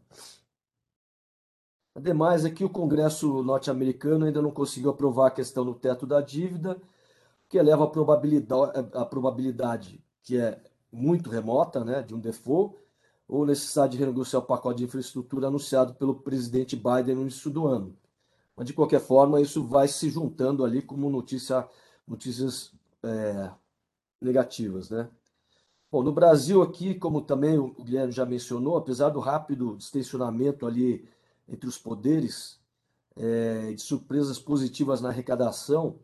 Ademais, 2.01 2.47
aqui 2.47 2.65
o 2.65 2.71
Congresso 2.71 3.43
norte-americano 3.43 4.25
ainda 4.25 4.41
não 4.41 4.51
conseguiu 4.51 4.89
aprovar 4.89 5.27
a 5.27 5.31
questão 5.31 5.67
do 5.67 5.75
teto 5.75 6.07
da 6.07 6.23
dívida, 6.23 6.81
que 7.47 7.59
eleva 7.59 7.85
a 7.85 7.87
probabilidade, 7.87 8.73
a 8.95 9.05
probabilidade 9.05 10.03
que 10.23 10.39
é 10.39 10.59
muito 10.91 11.29
remota 11.29 11.85
né, 11.85 12.01
de 12.01 12.15
um 12.15 12.19
default, 12.19 12.75
ou 13.29 13.45
necessidade 13.45 13.93
de 13.93 13.99
renegociar 13.99 14.43
o 14.43 14.47
pacote 14.47 14.79
de 14.79 14.85
infraestrutura 14.85 15.49
anunciado 15.49 15.93
pelo 15.93 16.15
presidente 16.15 16.75
Biden 16.75 17.17
no 17.17 17.21
início 17.21 17.51
do 17.51 17.67
ano. 17.67 17.95
Mas, 18.57 18.67
de 18.67 18.73
qualquer 18.73 19.01
forma, 19.01 19.39
isso 19.39 19.63
vai 19.63 19.87
se 19.87 20.09
juntando 20.09 20.65
ali 20.65 20.81
como 20.81 21.11
notícia, 21.11 21.69
notícias 22.09 22.73
é, 23.03 23.51
negativas, 24.19 24.89
né? 24.89 25.07
Bom, 25.93 26.03
no 26.03 26.13
Brasil 26.13 26.63
aqui, 26.63 26.95
como 26.95 27.21
também 27.21 27.59
o 27.59 27.75
Guilherme 27.75 28.11
já 28.11 28.25
mencionou, 28.25 28.79
apesar 28.79 29.11
do 29.11 29.21
rápido 29.21 29.77
distensionamento 29.77 30.67
ali 30.67 31.07
entre 31.51 31.69
os 31.69 31.77
poderes, 31.77 32.61
é, 33.17 33.73
de 33.73 33.83
surpresas 33.83 34.39
positivas 34.39 35.01
na 35.01 35.09
arrecadação, 35.09 35.99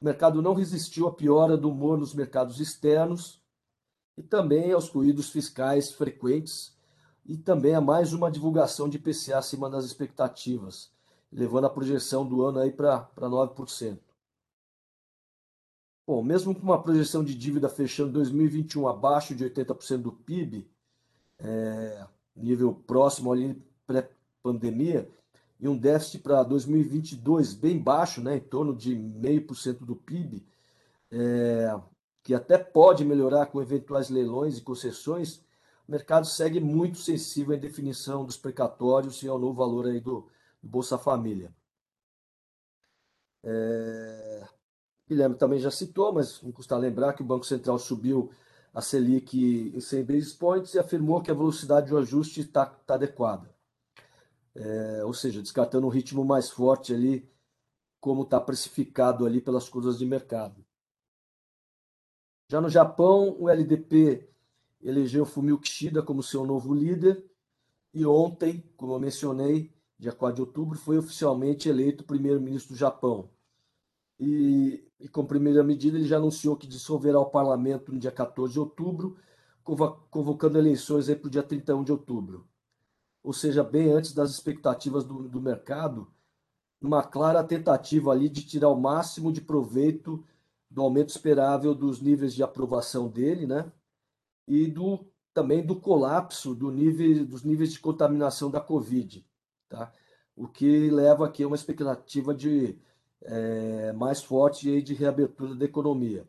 o 0.00 0.04
mercado 0.04 0.42
não 0.42 0.54
resistiu 0.54 1.06
à 1.06 1.12
piora 1.12 1.56
do 1.56 1.70
humor 1.70 1.96
nos 1.98 2.12
mercados 2.12 2.58
externos 2.58 3.40
e 4.16 4.22
também 4.22 4.72
aos 4.72 4.88
ruídos 4.88 5.30
fiscais 5.30 5.92
frequentes 5.92 6.76
e 7.24 7.36
também 7.36 7.74
a 7.74 7.80
mais 7.80 8.12
uma 8.12 8.30
divulgação 8.30 8.88
de 8.88 8.96
IPCA 8.96 9.38
acima 9.38 9.70
das 9.70 9.84
expectativas, 9.84 10.90
levando 11.30 11.66
a 11.66 11.70
projeção 11.70 12.26
do 12.26 12.42
ano 12.42 12.58
aí 12.58 12.72
para 12.72 13.08
9%. 13.16 13.98
Bom, 16.06 16.22
mesmo 16.24 16.54
com 16.54 16.62
uma 16.62 16.82
projeção 16.82 17.22
de 17.22 17.34
dívida 17.34 17.68
fechando 17.68 18.12
2021 18.12 18.88
abaixo 18.88 19.34
de 19.34 19.44
80% 19.44 19.98
do 19.98 20.12
PIB, 20.12 20.68
é, 21.38 22.06
nível 22.34 22.74
próximo 22.74 23.32
ali 23.32 23.62
pré-pandemia, 24.42 25.08
e 25.58 25.68
um 25.68 25.76
déficit 25.76 26.22
para 26.22 26.42
2022 26.42 27.52
bem 27.52 27.78
baixo, 27.78 28.22
né, 28.22 28.36
em 28.36 28.40
torno 28.40 28.74
de 28.74 28.96
0,5% 28.96 29.84
do 29.84 29.94
PIB, 29.94 30.44
é, 31.10 31.78
que 32.22 32.34
até 32.34 32.56
pode 32.56 33.04
melhorar 33.04 33.46
com 33.46 33.60
eventuais 33.60 34.08
leilões 34.08 34.56
e 34.56 34.62
concessões, 34.62 35.44
o 35.86 35.92
mercado 35.92 36.26
segue 36.26 36.60
muito 36.60 36.98
sensível 36.98 37.54
à 37.54 37.58
definição 37.58 38.24
dos 38.24 38.36
precatórios 38.36 39.22
e 39.22 39.28
ao 39.28 39.38
novo 39.38 39.54
valor 39.54 39.86
aí 39.86 40.00
do, 40.00 40.26
do 40.62 40.68
Bolsa 40.68 40.96
Família. 40.96 41.52
É, 43.42 44.46
Guilherme 45.08 45.34
também 45.34 45.58
já 45.58 45.70
citou, 45.70 46.12
mas 46.12 46.40
não 46.42 46.52
custa 46.52 46.76
lembrar 46.76 47.12
que 47.12 47.22
o 47.22 47.26
Banco 47.26 47.44
Central 47.44 47.78
subiu 47.78 48.30
a 48.72 48.80
Selic 48.80 49.72
em 49.74 49.80
100 49.80 50.04
basis 50.04 50.32
points 50.32 50.74
e 50.74 50.78
afirmou 50.78 51.20
que 51.20 51.30
a 51.30 51.34
velocidade 51.34 51.88
de 51.88 51.96
ajuste 51.96 52.40
está 52.40 52.64
tá 52.64 52.94
adequada. 52.94 53.50
É, 54.54 55.04
ou 55.04 55.14
seja, 55.14 55.40
descartando 55.40 55.86
um 55.86 55.90
ritmo 55.90 56.24
mais 56.24 56.50
forte 56.50 56.92
ali, 56.92 57.28
como 58.00 58.22
está 58.22 58.40
precificado 58.40 59.26
ali 59.26 59.40
pelas 59.40 59.68
coisas 59.68 59.98
de 59.98 60.06
mercado. 60.06 60.64
Já 62.48 62.60
no 62.60 62.68
Japão, 62.68 63.36
o 63.38 63.48
LDP 63.48 64.28
elegeu 64.82 65.24
Fumio 65.24 65.58
Kishida 65.58 66.02
como 66.02 66.22
seu 66.22 66.44
novo 66.44 66.74
líder 66.74 67.24
e 67.92 68.06
ontem, 68.06 68.64
como 68.76 68.94
eu 68.94 69.00
mencionei, 69.00 69.72
dia 69.98 70.12
4 70.12 70.36
de 70.36 70.40
outubro, 70.42 70.78
foi 70.78 70.98
oficialmente 70.98 71.68
eleito 71.68 72.04
primeiro-ministro 72.04 72.74
do 72.74 72.78
Japão. 72.78 73.30
E, 74.18 74.84
e 74.98 75.08
como 75.08 75.28
primeira 75.28 75.62
medida, 75.62 75.96
ele 75.96 76.06
já 76.06 76.16
anunciou 76.16 76.56
que 76.56 76.66
dissolverá 76.66 77.18
o 77.20 77.30
parlamento 77.30 77.92
no 77.92 77.98
dia 77.98 78.10
14 78.10 78.52
de 78.52 78.60
outubro, 78.60 79.16
convocando 80.10 80.58
eleições 80.58 81.06
para 81.06 81.26
o 81.26 81.30
dia 81.30 81.42
31 81.42 81.84
de 81.84 81.92
outubro. 81.92 82.49
Ou 83.22 83.32
seja, 83.32 83.62
bem 83.62 83.92
antes 83.92 84.12
das 84.12 84.30
expectativas 84.30 85.04
do, 85.04 85.28
do 85.28 85.40
mercado, 85.40 86.10
uma 86.80 87.02
clara 87.02 87.44
tentativa 87.44 88.10
ali 88.10 88.28
de 88.28 88.46
tirar 88.46 88.70
o 88.70 88.80
máximo 88.80 89.32
de 89.32 89.40
proveito 89.40 90.24
do 90.70 90.82
aumento 90.82 91.10
esperável 91.10 91.74
dos 91.74 92.00
níveis 92.00 92.34
de 92.34 92.42
aprovação 92.42 93.08
dele, 93.08 93.46
né? 93.46 93.70
E 94.46 94.66
do 94.66 95.06
também 95.34 95.64
do 95.64 95.76
colapso 95.76 96.54
do 96.54 96.70
nível, 96.70 97.24
dos 97.24 97.44
níveis 97.44 97.72
de 97.72 97.78
contaminação 97.78 98.50
da 98.50 98.60
Covid, 98.60 99.24
tá? 99.68 99.92
O 100.34 100.48
que 100.48 100.90
leva 100.90 101.26
aqui 101.26 101.42
a 101.42 101.46
uma 101.46 101.56
expectativa 101.56 102.34
de 102.34 102.78
é, 103.22 103.92
mais 103.92 104.22
forte 104.22 104.80
de 104.82 104.94
reabertura 104.94 105.54
da 105.54 105.64
economia. 105.64 106.26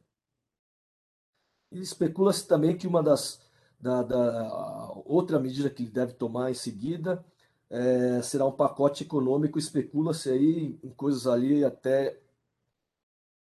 E 1.71 1.79
especula-se 1.79 2.47
também 2.47 2.77
que 2.77 2.87
uma 2.87 3.01
das 3.01 3.39
da, 3.79 4.03
da, 4.03 4.80
outra 5.11 5.39
medida 5.39 5.69
que 5.69 5.83
ele 5.83 5.91
deve 5.91 6.13
tomar 6.13 6.51
em 6.51 6.53
seguida 6.53 7.23
é, 7.69 8.21
será 8.21 8.45
um 8.45 8.51
pacote 8.51 9.03
econômico, 9.03 9.57
especula-se 9.57 10.29
aí 10.29 10.79
em 10.83 10.89
coisas 10.89 11.27
ali 11.27 11.63
até 11.63 12.19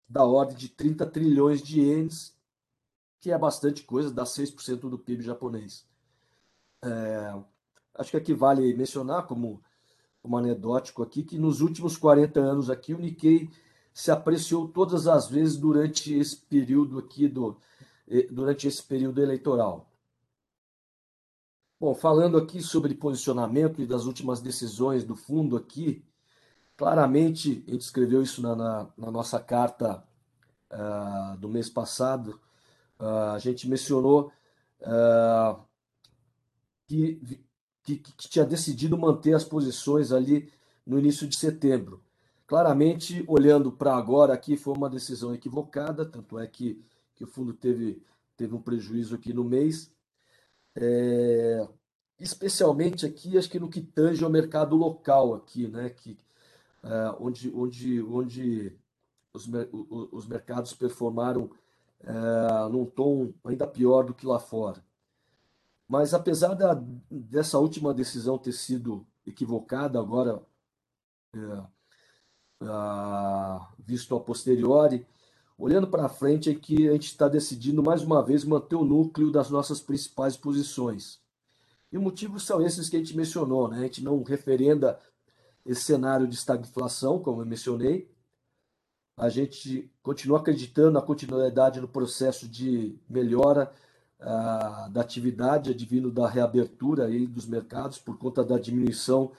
da 0.09 0.25
ordem 0.25 0.57
de 0.57 0.69
30 0.69 1.07
trilhões 1.07 1.63
de 1.63 1.81
ienes, 1.81 2.35
que 3.21 3.31
é 3.31 3.39
bastante 3.39 3.83
coisa, 3.85 4.11
dá 4.11 4.25
6% 4.25 4.89
do 4.89 4.99
PIB 4.99 5.23
japonês. 5.23 5.87
É, 6.83 7.35
acho 7.95 8.11
que 8.13 8.17
aqui 8.17 8.35
vale 8.35 8.75
mencionar 8.75 9.27
como 9.27 9.63
como 10.21 10.37
anedótico 10.37 11.03
aqui, 11.03 11.23
que 11.23 11.39
nos 11.39 11.61
últimos 11.61 11.97
40 11.97 12.41
anos 12.41 12.69
aqui 12.69 12.93
o 12.93 12.99
Nikkei 12.99 13.49
se 13.95 14.11
apreciou 14.11 14.69
todas 14.69 15.07
as 15.07 15.29
vezes 15.29 15.57
durante 15.57 16.13
esse 16.13 16.37
período 16.37 16.99
aqui 16.99 17.27
do 17.27 17.57
durante 18.31 18.67
esse 18.67 18.83
período 18.83 19.23
eleitoral. 19.23 19.88
Bom, 21.81 21.95
falando 21.95 22.37
aqui 22.37 22.61
sobre 22.61 22.95
posicionamento 22.95 23.81
e 23.81 23.87
das 23.87 24.05
últimas 24.05 24.41
decisões 24.41 25.05
do 25.05 25.15
fundo 25.15 25.57
aqui, 25.57 26.05
claramente 26.77 27.65
a 27.69 27.71
gente 27.71 27.83
escreveu 27.83 28.23
isso 28.23 28.43
na, 28.43 28.57
na, 28.57 28.89
na 28.97 29.11
nossa 29.11 29.39
carta 29.39 30.03
uh, 30.73 31.37
do 31.39 31.49
mês 31.49 31.69
passado, 31.69 32.41
uh, 32.99 33.33
a 33.35 33.39
gente 33.39 33.69
mencionou 33.69 34.33
uh, 34.81 35.61
que 36.87 37.47
que, 37.89 37.97
que 37.97 38.29
tinha 38.29 38.45
decidido 38.45 38.99
manter 38.99 39.33
as 39.33 39.45
posições 39.45 40.13
ali 40.13 40.53
no 40.87 40.99
início 40.99 41.27
de 41.27 41.37
setembro. 41.37 42.03
Claramente, 42.47 43.25
olhando 43.27 43.73
para 43.73 43.97
agora 43.97 44.35
aqui, 44.35 44.59
foi 44.59 44.75
uma 44.75 44.91
decisão 44.91 45.35
equivocada, 45.35 46.05
tanto 46.05 46.39
é 46.39 46.47
que, 46.47 46.83
que 47.15 47.25
o 47.25 47.27
fundo 47.27 47.55
teve, 47.55 48.03
teve 48.37 48.55
um 48.55 48.61
prejuízo 48.61 49.15
aqui 49.15 49.33
no 49.33 49.43
mês. 49.43 49.91
É, 50.81 51.69
especialmente 52.21 53.05
aqui, 53.05 53.37
acho 53.37 53.51
que 53.51 53.59
no 53.59 53.69
que 53.69 53.81
tange 53.81 54.23
ao 54.23 54.31
mercado 54.31 54.77
local 54.77 55.35
aqui, 55.35 55.67
né? 55.67 55.91
Que, 55.91 56.17
é, 56.83 57.17
onde, 57.19 57.53
onde, 57.55 58.03
onde 58.03 58.79
os, 59.33 59.49
os 60.13 60.27
mercados 60.27 60.73
performaram 60.73 61.51
é, 62.01 62.69
num 62.71 62.87
tom 62.87 63.33
ainda 63.45 63.67
pior 63.67 64.05
do 64.05 64.15
que 64.15 64.27
lá 64.27 64.39
fora. 64.39 64.85
Mas 65.89 66.15
apesar 66.15 66.55
da, 66.55 66.81
dessa 67.11 67.59
última 67.59 67.95
decisão 67.95 68.39
ter 68.39 68.53
sido 68.53 69.07
equivocada, 69.27 69.99
agora 69.99 70.41
é, 71.35 71.63
a, 72.63 73.73
visto 73.79 74.15
a 74.15 74.21
posteriori, 74.21 75.07
olhando 75.59 75.89
para 75.89 76.09
frente 76.09 76.49
é 76.49 76.55
que 76.55 76.89
a 76.89 76.93
gente 76.93 77.09
está 77.09 77.29
decidindo 77.29 77.83
mais 77.83 78.03
uma 78.03 78.23
vez 78.25 78.45
manter 78.45 78.77
o 78.77 78.85
núcleo 78.85 79.33
das 79.33 79.51
nossas 79.51 79.81
principais 79.81 80.37
posições. 80.37 81.21
E 81.91 81.99
os 81.99 82.03
motivos 82.03 82.45
são 82.45 82.63
esses 82.63 82.89
que 82.89 82.97
a 82.97 83.01
gente 83.01 83.17
mencionou, 83.17 83.67
né? 83.69 83.79
A 83.79 83.83
gente 83.83 84.05
não 84.05 84.23
referenda 84.23 84.99
esse 85.67 85.83
cenário 85.83 86.29
de 86.29 86.37
estagflação, 86.37 87.19
como 87.19 87.43
eu 87.43 87.47
mencionei. 87.47 88.09
A 89.17 89.29
gente 89.29 89.91
continua 90.01 90.39
acreditando 90.39 90.93
na 90.93 91.03
continuidade 91.03 91.81
no 91.81 91.89
processo 91.89 92.47
de 92.49 92.97
melhora 93.09 93.73
da 94.93 95.01
atividade 95.01 95.71
advindo 95.71 96.11
da 96.11 96.29
reabertura 96.29 97.07
aí 97.07 97.27
dos 97.27 97.47
mercados 97.47 97.99
por 97.99 98.19
conta 98.19 98.45
da 98.45 98.59
diminuição 98.59 99.33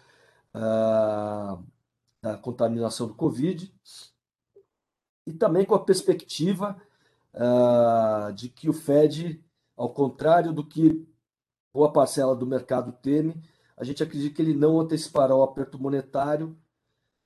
da 0.54 2.38
contaminação 2.42 3.08
do 3.08 3.14
Covid 3.14 3.74
e 5.29 5.33
também 5.33 5.65
com 5.65 5.75
a 5.75 5.83
perspectiva 5.83 6.75
de 8.36 8.50
que 8.50 8.67
o 8.67 8.74
Fed, 8.74 9.41
ao 9.77 9.93
contrário 9.93 10.51
do 10.51 10.65
que 10.65 11.07
boa 11.71 11.93
parcela 11.93 12.36
do 12.36 12.45
mercado 12.45 12.91
teme, 12.91 13.41
a 13.77 13.83
gente 13.83 14.01
acredita 14.01 14.36
que 14.36 14.41
ele 14.41 14.55
não 14.55 14.79
antecipará 14.79 15.36
o 15.36 15.43
aperto 15.43 15.79
monetário 15.79 16.57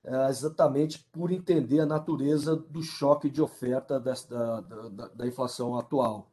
é, 0.04 0.28
exatamente 0.28 0.98
por 1.10 1.32
entender 1.32 1.80
a 1.80 1.86
natureza 1.86 2.54
do 2.54 2.82
choque 2.82 3.30
de 3.30 3.40
oferta 3.40 3.98
da, 3.98 4.12
da, 4.60 5.08
da 5.08 5.26
inflação 5.26 5.76
atual. 5.78 6.30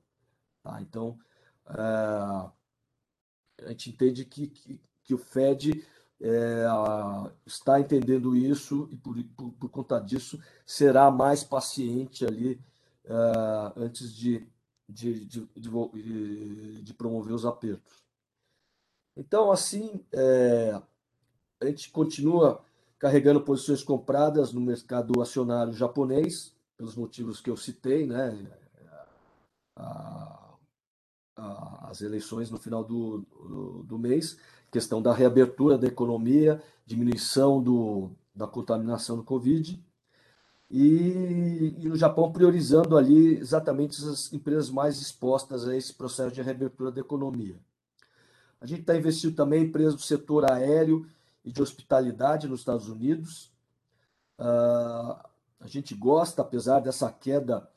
Tá? 0.62 0.82
Então, 0.82 1.18
é, 1.70 1.74
a 3.66 3.70
gente 3.70 3.90
entende 3.90 4.26
que, 4.26 4.48
que, 4.48 4.82
que 5.04 5.14
o 5.14 5.18
Fed 5.18 5.86
é, 6.22 6.66
está 7.46 7.80
entendendo 7.80 8.36
isso 8.36 8.88
e, 8.92 8.96
por, 8.96 9.22
por, 9.36 9.52
por, 9.54 9.70
conta 9.70 10.00
disso, 10.00 10.40
será 10.66 11.10
mais 11.10 11.44
paciente 11.44 12.26
ali 12.26 12.62
é, 13.04 13.14
antes 13.76 14.14
de, 14.14 14.48
de, 14.88 15.26
de, 15.26 16.82
de, 16.84 16.94
promover 16.94 17.34
os 17.34 17.46
apertos. 17.46 18.04
Então, 19.18 19.52
assim, 19.52 20.06
é, 20.12 20.80
a 21.60 21.66
gente 21.66 21.90
continua 21.90 22.64
carregando 23.00 23.42
posições 23.42 23.84
compradas 23.84 24.54
no 24.54 24.62
mercado 24.62 25.20
acionário 25.22 25.74
japonês, 25.74 26.56
pelos 26.78 26.96
motivos 26.96 27.42
que 27.42 27.50
eu 27.50 27.58
citei, 27.58 28.06
né? 28.06 28.38
A, 29.76 30.41
as 31.84 32.02
eleições 32.02 32.50
no 32.50 32.58
final 32.58 32.84
do, 32.84 33.20
do, 33.20 33.84
do, 33.84 34.00
mês, 34.00 34.38
questão 34.72 35.02
da 35.02 35.14
reabertura 35.14 35.78
da 35.78 35.88
economia, 35.88 36.62
diminuição 36.86 37.62
do, 37.62 38.12
da 38.36 38.48
contaminação 38.48 39.18
do 39.18 39.24
Covid, 39.24 39.84
e, 40.70 41.76
e 41.80 41.90
no 41.90 41.96
Japão 41.96 42.32
priorizando 42.32 42.98
ali 42.98 43.38
exatamente 43.38 44.04
as 44.06 44.32
empresas 44.32 44.70
mais 44.70 45.02
expostas 45.02 45.68
a 45.68 45.76
esse 45.76 45.94
processo 45.94 46.34
de 46.34 46.42
reabertura 46.42 46.92
da 46.92 47.02
economia. 47.02 47.60
A 48.60 48.66
gente 48.66 48.82
está 48.82 48.96
investindo 48.96 49.36
também 49.36 49.64
em 49.64 49.66
empresas 49.66 49.96
do 49.96 50.02
setor 50.02 50.50
aéreo, 50.50 51.06
e 51.44 51.52
de 51.52 51.62
hospitalidade 51.62 52.48
nos 52.48 52.62
Estados 52.62 52.88
Unidos. 52.88 53.52
Uh, 54.40 55.18
a 55.60 55.68
gente 55.68 55.94
gosta, 55.96 56.42
apesar 56.42 56.80
dessa 56.80 57.12
queda 57.12 57.68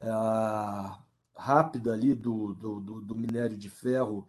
uh, 0.00 0.96
rápida 1.36 1.92
ali 1.92 2.14
do, 2.14 2.54
do, 2.54 2.80
do, 2.80 3.14
minério 3.14 3.56
de 3.56 3.68
ferro 3.68 4.26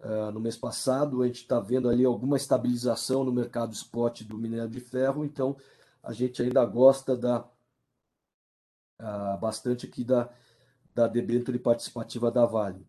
uh, 0.00 0.30
no 0.30 0.40
mês 0.40 0.56
passado, 0.56 1.22
a 1.22 1.26
gente 1.26 1.42
está 1.42 1.58
vendo 1.58 1.88
ali 1.88 2.04
alguma 2.04 2.36
estabilização 2.36 3.24
no 3.24 3.32
mercado 3.32 3.72
spot 3.72 4.22
do 4.22 4.36
minério 4.36 4.68
de 4.68 4.80
ferro, 4.80 5.24
então 5.24 5.56
a 6.02 6.12
gente 6.12 6.42
ainda 6.42 6.64
gosta 6.64 7.16
da, 7.16 7.44
bastante 9.40 9.86
aqui 9.86 10.04
da, 10.04 10.28
da 10.94 11.06
debênture 11.06 11.58
participativa 11.58 12.30
da 12.30 12.44
Vale. 12.44 12.86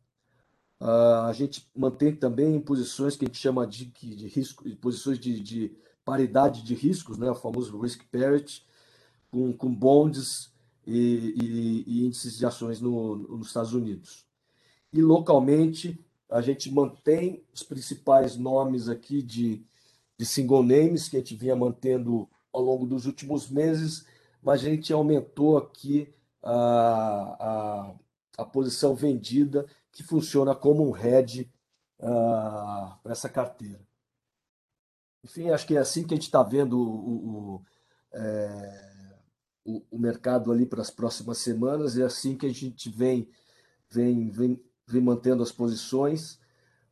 Uh, 0.80 1.28
a 1.28 1.34
gente 1.34 1.70
mantém 1.76 2.16
também 2.16 2.60
posições 2.60 3.16
que 3.16 3.24
a 3.24 3.28
gente 3.28 3.38
chama 3.38 3.68
de, 3.68 3.86
de 3.86 4.28
risco, 4.28 4.68
posições 4.78 5.20
de, 5.20 5.40
de, 5.40 5.78
paridade 6.04 6.64
de 6.64 6.74
riscos, 6.74 7.20
né, 7.20 7.30
o 7.30 7.36
famoso 7.36 7.80
risk 7.80 8.02
parity, 8.12 8.66
com, 9.30 9.54
com 9.54 9.74
bonds 9.74 10.52
e, 10.86 11.34
e, 11.42 11.84
e 11.88 12.06
índices 12.06 12.38
de 12.38 12.46
ações 12.46 12.82
no, 12.82 13.16
nos 13.16 13.48
Estados 13.48 13.74
Unidos. 13.74 14.26
E 14.94 15.02
localmente, 15.02 16.00
a 16.30 16.42
gente 16.42 16.72
mantém 16.72 17.44
os 17.54 17.64
principais 17.64 18.36
nomes 18.36 18.90
aqui 18.90 19.22
de, 19.22 19.64
de 20.18 20.26
single 20.26 20.64
names 20.64 21.08
que 21.08 21.18
a 21.18 21.20
gente 21.20 21.36
vinha 21.36 21.56
mantendo 21.56 22.28
ao 22.54 22.62
longo 22.62 22.86
dos 22.86 23.06
últimos 23.06 23.50
meses, 23.50 24.06
mas 24.42 24.62
a 24.62 24.66
gente 24.66 24.92
aumentou 24.92 25.58
aqui 25.58 26.14
a, 26.44 26.54
a, 27.40 27.94
a 28.40 28.46
posição 28.46 28.96
vendida 28.96 29.66
que 29.92 30.04
funciona 30.04 30.56
como 30.56 30.90
um 30.90 30.98
hedge 30.98 31.52
uh, 32.00 32.98
para 33.04 33.12
essa 33.12 33.30
carteira. 33.30 33.80
Enfim, 35.24 35.50
acho 35.50 35.68
que 35.68 35.76
é 35.76 35.80
assim 35.80 36.06
que 36.06 36.14
a 36.14 36.18
gente 36.18 36.26
está 36.26 36.42
vendo 36.42 36.80
o, 36.80 37.56
o, 37.56 37.66
é, 38.12 38.91
o, 39.64 39.84
o, 39.92 40.00
mercado 40.00 40.52
ali 40.52 40.66
para 40.66 40.82
as 40.82 40.90
próximas 40.90 41.38
semanas, 41.38 41.98
é 41.98 42.04
assim 42.04 42.38
que 42.38 42.46
a 42.46 42.54
gente 42.54 42.90
vem, 42.90 43.30
vem, 43.90 44.30
vem, 44.30 44.62
vem 44.88 45.02
mantendo 45.02 45.44
as 45.44 45.52
posições. 45.52 46.40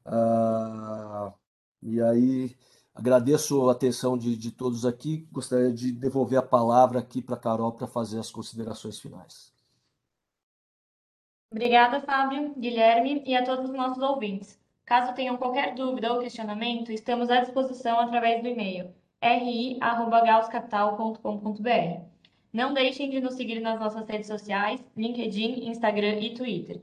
Uh, 0.05 1.33
e 1.81 2.01
aí, 2.01 2.55
agradeço 2.93 3.69
a 3.69 3.71
atenção 3.71 4.17
de, 4.17 4.35
de 4.35 4.51
todos 4.51 4.85
aqui. 4.85 5.27
Gostaria 5.31 5.71
de 5.71 5.91
devolver 5.91 6.39
a 6.39 6.43
palavra 6.43 6.99
aqui 6.99 7.21
para 7.21 7.35
a 7.35 7.39
Carol 7.39 7.73
para 7.73 7.87
fazer 7.87 8.19
as 8.19 8.31
considerações 8.31 8.99
finais. 8.99 9.53
Obrigada, 11.51 12.01
Fábio, 12.01 12.53
Guilherme 12.55 13.23
e 13.25 13.35
a 13.35 13.43
todos 13.43 13.69
os 13.69 13.75
nossos 13.75 14.03
ouvintes. 14.03 14.59
Caso 14.85 15.15
tenham 15.15 15.37
qualquer 15.37 15.73
dúvida 15.75 16.13
ou 16.13 16.19
questionamento, 16.19 16.91
estamos 16.91 17.29
à 17.29 17.41
disposição 17.41 17.99
através 17.99 18.41
do 18.41 18.47
e-mail 18.47 18.93
ri@gauscapital.com.br. 19.21 22.08
Não 22.51 22.73
deixem 22.73 23.09
de 23.09 23.21
nos 23.21 23.35
seguir 23.35 23.59
nas 23.59 23.79
nossas 23.79 24.07
redes 24.07 24.27
sociais, 24.27 24.83
LinkedIn, 24.97 25.69
Instagram 25.69 26.19
e 26.19 26.33
Twitter. 26.33 26.81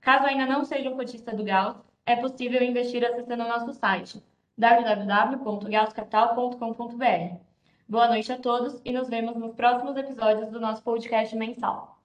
Caso 0.00 0.26
ainda 0.26 0.46
não 0.46 0.64
seja 0.64 0.90
um 0.90 0.96
cotista 0.96 1.34
do 1.34 1.42
Gauss, 1.42 1.82
é 2.04 2.14
possível 2.16 2.62
investir 2.62 3.02
acessando 3.04 3.44
o 3.44 3.48
nosso 3.48 3.72
site 3.72 4.22
www.gauscapital.com.br. 4.58 7.36
Boa 7.88 8.08
noite 8.08 8.32
a 8.32 8.38
todos 8.38 8.80
e 8.84 8.92
nos 8.92 9.08
vemos 9.08 9.36
nos 9.36 9.54
próximos 9.54 9.96
episódios 9.96 10.50
do 10.50 10.60
nosso 10.60 10.82
podcast 10.82 11.34
mensal. 11.36 11.95